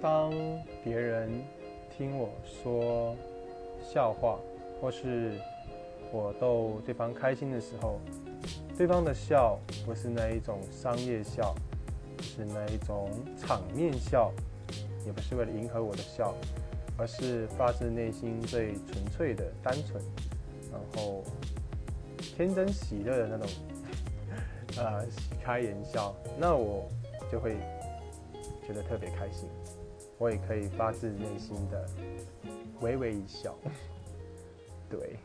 [0.00, 0.32] 当
[0.82, 1.30] 别人
[1.90, 3.14] 听我说
[3.82, 4.38] 笑话，
[4.80, 5.32] 或是
[6.10, 8.00] 我逗对方开心的时候，
[8.78, 11.54] 对方的笑不是那一种商业笑，
[12.18, 14.32] 是那一种场面笑，
[15.04, 16.34] 也不是为了迎合我的笑，
[16.96, 20.02] 而是发自内心最纯粹的单纯，
[20.72, 21.22] 然后
[22.18, 23.48] 天真喜乐的那种，
[24.78, 26.88] 呃，喜开颜笑，那我
[27.30, 27.56] 就会
[28.66, 29.46] 觉得特别开心。
[30.20, 31.88] 我也可以发自内心的
[32.82, 33.56] 微微一笑，
[34.90, 35.16] 对。